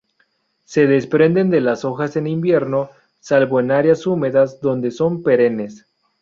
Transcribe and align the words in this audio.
Se 0.65 0.87
desprenden 0.87 1.51
de 1.51 1.61
las 1.61 1.85
hojas 1.85 2.15
en 2.15 2.25
invierno, 2.25 2.89
salvo 3.19 3.59
en 3.59 3.69
áreas 3.69 4.07
húmedas, 4.07 4.59
donde 4.59 4.89
son 4.89 5.21
perennes. 5.21 5.85